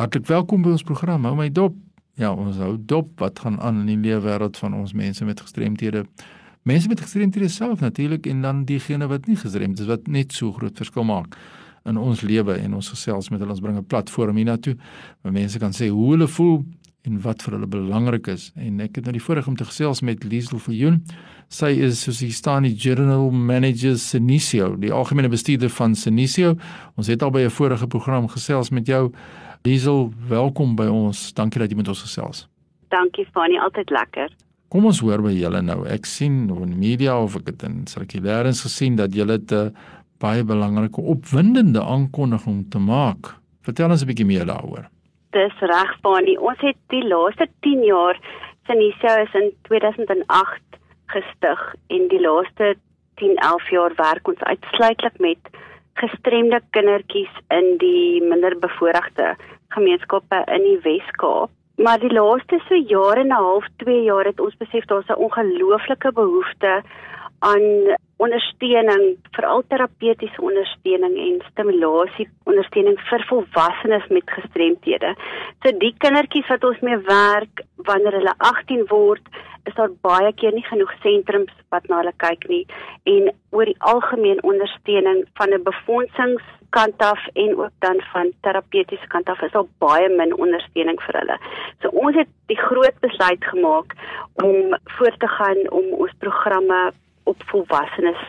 [0.00, 1.26] Hartlik welkom by ons program.
[1.28, 1.74] Hou my dop.
[2.16, 5.42] Ja, ons hou dop wat gaan aan in die lewe wêreld van ons mense met
[5.44, 6.06] gestremthede.
[6.64, 10.56] Mense met gestremthede self natuurlik en dan diegene wat nie gestremd is wat net so
[10.56, 11.36] groot verskil maak
[11.84, 14.78] in ons lewe en ons gesels met hulle ons bring 'n platform hiernatoe
[15.20, 16.64] waar mense kan sê hoe hulle voel
[17.04, 18.52] en wat vir hulle belangrik is.
[18.56, 21.02] En ek het nou die voorreg om te gesels met Liesel Viljoen.
[21.48, 26.56] Sy is soos hier staan die General Manager Senisio, die algemene bestuurder van Senisio.
[26.96, 29.12] Ons het al by 'n vorige program gesels met jou.
[29.60, 31.18] Liesel, welkom by ons.
[31.36, 32.46] Dankie dat jy met ons gesels.
[32.88, 34.30] Dankie Fanny, altyd lekker.
[34.72, 35.82] Kom ons hoor by julle nou.
[35.84, 39.76] Ek sien op die media of ek het in sirkulêrens gesien dat julle 'n
[40.18, 43.36] baie belangrike opwindende aankondiging te maak.
[43.60, 44.88] Vertel ons 'n bietjie meer daaroor.
[45.32, 46.38] Dis reg, Fani.
[46.38, 48.16] Ons het die laaste 10 jaar
[48.64, 50.62] Sinisio is in 2008
[51.06, 52.76] gestig en die laaste
[53.16, 55.38] 10, 11 jaar werk ons uitsluitlik met
[56.00, 59.34] gestremde kindertjies in die minderbevoorregte
[59.76, 61.50] gemeenskappe in die Wes-Kaap.
[61.80, 65.22] Maar die laaste so jare en 'n half, 2 jaar het ons besef daar's 'n
[65.26, 66.82] ongelooflike behoefte
[67.38, 75.14] aan ondersteuning, veral terapeutiese ondersteuning en stimulasie ondersteuning vir volwassenes met gestremthede.
[75.62, 79.24] So die kindertjies wat ons mee werk wanneer hulle 18 word,
[79.68, 82.62] is daar baie keer nie genoeg sentrums wat na hulle kyk nie
[83.12, 89.28] en oor die algemeen ondersteuning van 'n befondingskant af en ook dan van terapeutiese kant
[89.28, 91.36] af is daar baie min ondersteuning vir hulle.
[91.82, 93.94] So ons het die groot besluit gemaak
[94.34, 96.92] om voort te gaan om ons programme
[97.24, 98.22] op volwassenes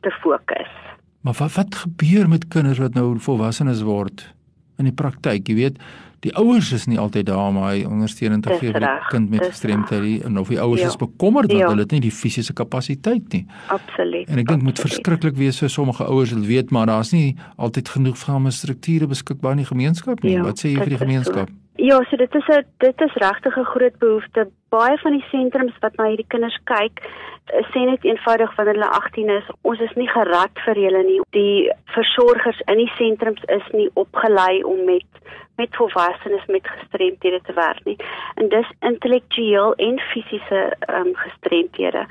[0.00, 0.74] te fokus.
[1.20, 4.34] Maar wat wat gebeur met kinders wat nou volwassenes word
[4.78, 5.48] in die praktyk?
[5.48, 5.80] Jy weet,
[6.24, 9.44] die ouers is nie altyd daar om hy ondersteuning te gee vir die kind met
[9.44, 10.90] gestremdheid en of die ouers ja.
[10.90, 11.68] is bekommerd dat ja.
[11.70, 13.44] hulle nie die fisiese kapasiteit nie.
[13.74, 14.26] Absoluut.
[14.30, 17.94] En ek dink moet verskriklik wees vir sommige ouers wat weet maar daar's nie altyd
[17.94, 20.38] genoeg van 'n strukture beskikbaar in die gemeenskap nie.
[20.38, 21.48] Ja, wat sê jy vir die gemeenskap?
[21.48, 21.67] So.
[21.80, 24.50] Ja, so dit is 'n dit is regtig 'n groot behoefte.
[24.68, 26.96] Baie van die sentrums wat na hierdie kinders kyk,
[27.70, 31.20] sê net eenvoudig wanneer hulle 18 is, ons is nie gerad vir hulle nie.
[31.30, 35.06] Die versorgers in die sentrums is nie opgelei om met
[35.56, 37.96] met volwassenes met gestremthede te werk nie.
[38.34, 42.06] En dis intellektueel en fisiese ehm um, gestremthede.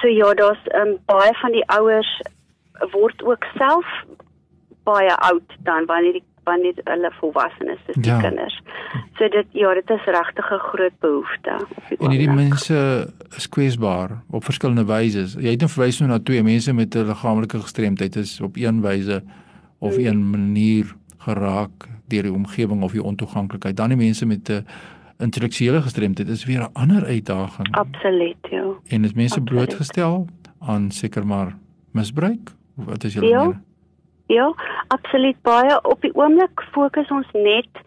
[0.00, 2.20] So ja, daar's ehm um, baie van die ouers
[2.90, 4.04] word ook self
[4.84, 8.20] baie oud dan wanneer die wanneer hulle volwasse is, dis die ja.
[8.22, 8.56] kinders.
[9.18, 11.56] So dit ja, dit is regtig 'n groot behoefte.
[11.98, 12.78] En hierdie mense
[13.36, 15.26] is kwesbaar op verskillende wyse.
[15.40, 18.80] Jy het nou verwys nou na twee mense met 'n liggaamlike gestremdheid is op een
[18.80, 19.22] wyse
[19.78, 20.06] of hmm.
[20.06, 23.76] een manier geraak deur die omgewing of die ontoeganklikheid.
[23.76, 24.66] Dan die mense met 'n
[25.18, 27.74] intellektuele gestremdheid is weer 'n ander uitdaging.
[27.74, 28.66] Absoluut, ja.
[28.86, 29.66] En is mense Absoluut.
[29.66, 30.26] blootgestel
[30.58, 31.58] aan seker maar
[31.90, 32.54] misbruik?
[32.74, 33.38] Wat is julle ja.
[33.38, 33.64] mening?
[34.26, 34.54] Ja,
[34.88, 35.78] absoluut baie.
[35.82, 37.82] Op die oomblik fokus ons net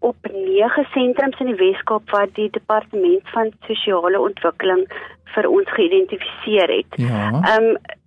[0.00, 4.86] op nege sentrums in die Weskaap wat die departement van sosiale ontwikkeling
[5.34, 7.00] vir ons geïdentifiseer het.
[7.00, 7.30] Ja.
[7.40, 7.98] Ehm um,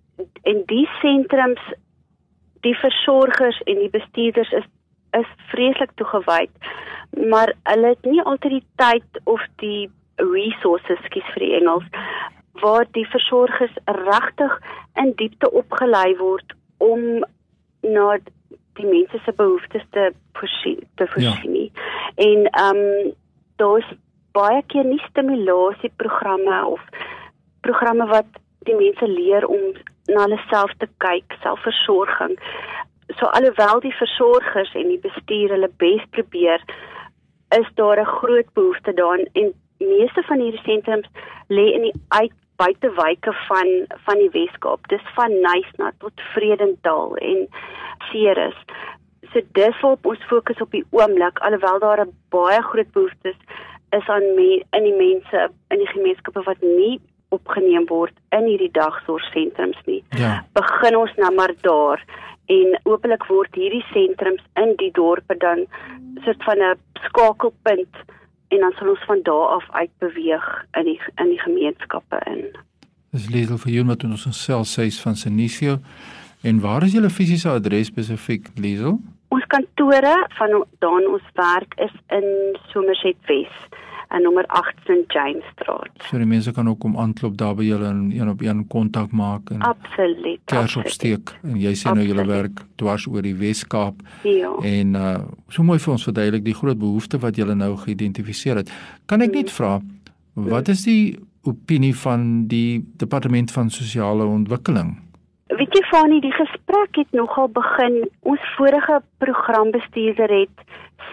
[0.46, 1.60] en die sentrums
[2.62, 4.70] die versorgers en die bestuurders is
[5.14, 6.50] is vreeslik toegewyd,
[7.30, 11.86] maar hulle het nie altyd die tyd of die resources skies vir die Engels
[12.62, 14.58] waar die versorgers regtig
[15.02, 17.24] in diepte opgelei word om
[17.84, 18.18] na
[18.74, 21.54] die mense se behoeftes te voorsien te voorsien.
[21.54, 21.70] Ja.
[22.14, 23.12] En ehm um,
[23.56, 23.90] daar's
[24.32, 26.80] baie keer nie stimulasieprogramme of
[27.60, 29.60] programme wat die mense leer om
[30.10, 32.34] na hulle self te kyk, selfversorging.
[33.18, 36.64] So alhoewel die versorgers en die bestuur hulle bes probeer,
[37.58, 41.08] is daar 'n groot behoefte daarin en meeste van hierdie sentrums
[41.48, 43.70] lê in die uit buitewyke van
[44.06, 44.88] van die Weskaap.
[44.88, 47.46] Dis van Nysna tot Vredendal en
[48.10, 48.58] Ceres.
[49.32, 53.40] So dis waarop ons fokus op die oomblik alhoewel daar 'n baie groot behoefte is,
[53.90, 58.70] is aan me, in die mense in die gemeenskappe wat nie opgeneem word in hierdie
[58.70, 60.02] dagsorgsentrums nie.
[60.18, 60.44] Ja.
[60.52, 62.04] Begin ons nou maar daar
[62.46, 65.66] en hopelik word hierdie sentrums in die dorpe dan
[66.24, 67.96] soort van 'n skakelpunt
[68.48, 72.44] en dan sal ons van daar af uit beweeg in die in die gemeenskappe in.
[73.14, 75.78] Dis Liesel vir jou wat ons self sê van Senisio.
[76.42, 78.98] En waar is julle fisiese adres spesifiek, Liesel?
[79.28, 82.26] Ons kantore van daan ons werk is in
[82.72, 83.54] Somerset Wes
[84.14, 85.90] en nommer 8 St James Straat.
[86.08, 89.12] So die mense kan ook kom aanklop daar by julle en een op een kontak
[89.12, 90.40] maak en Absoluut.
[90.50, 94.02] Kers opsteek en jy sê nou julle werk dwars oor die Wes-Kaap.
[94.22, 94.54] Ja.
[94.62, 95.14] En uh
[95.48, 98.72] so mooi vir ons verduidelik die groot behoefte wat julle nou geïdentifiseer het.
[99.06, 99.78] Kan ek net vra
[100.34, 101.14] wat is die
[101.46, 104.96] opinie van die departement van sosiale ontwikkeling?
[105.54, 108.00] Weet jy Fanie, die gesprek het nogal begin.
[108.26, 110.64] Ons vorige programbestuurder het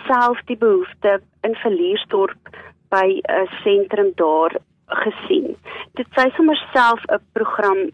[0.07, 2.49] self die behoefte in Verliersdorp
[2.91, 4.53] by 'n sentrum daar
[4.87, 5.55] gesien.
[5.95, 7.89] Dit sy sommer self 'n program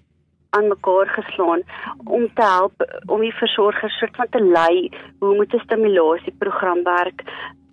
[0.50, 1.62] aan mekaar geslaan
[2.04, 2.74] om te help
[3.06, 4.90] om die versorgers soort van te lei
[5.20, 7.24] hoe moet 'n stimulasieprogram werk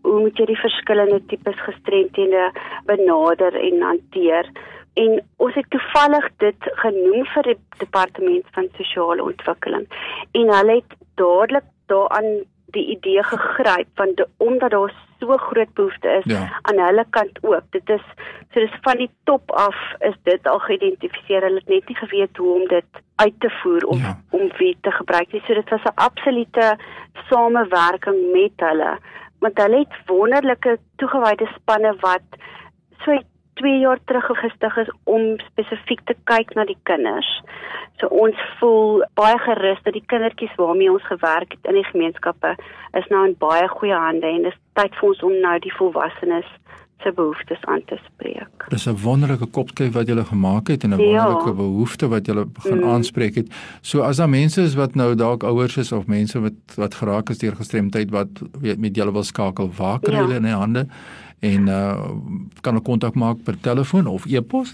[0.03, 2.45] hoe moet jy die verskillende tipes gestremdhede
[2.91, 4.51] benader en hanteer
[4.95, 9.87] en ons het toevallig dit genoem vir die departement van sosiale ontwikkeling
[10.33, 12.31] en hulle het dadelik daaraan
[12.75, 16.43] die idee gegryp want de, omdat daar so groot behoefte is ja.
[16.63, 18.05] aan hulle kant ook dit is
[18.53, 19.79] so dis van die top af
[20.11, 23.87] is dit al geïdentifiseer hulle het net nie geweet hoe om dit uit te voer
[23.95, 24.17] of ja.
[24.31, 26.77] om wie te gebruik nie so dit was 'n absolute
[27.31, 28.99] samewerking met hulle
[29.39, 32.43] want hulle het wonderlike toegewyde spanne wat
[33.05, 33.19] so
[33.61, 37.31] 2 jaar terug gestig is om spesifiek te kyk na die kinders.
[38.01, 42.57] So ons voel baie gerus dat die kindertjies waarmee ons gewerk het in die gemeenskappe
[42.99, 46.51] is nou in baie goeie hande en dis tyd vir ons om nou die volwassenes
[47.03, 48.69] se behoeftes aan te spreek.
[48.69, 51.07] Dis 'n wonderlike kopskyf wat jy gemaak het en 'n ja.
[51.07, 52.85] wonderlike behoefte wat jy begin mm.
[52.85, 53.49] aanspreek het.
[53.81, 57.31] So as daar mense is wat nou dalk ouers is of mense wat wat geraak
[57.31, 58.29] is deur gestremdheid wat
[58.61, 60.21] weet met julle wil skakel, waar kry ja.
[60.21, 60.87] hulle in die hande?
[61.53, 62.11] en uh
[62.61, 64.73] kan 'n kontak maak per telefoon of e-pos?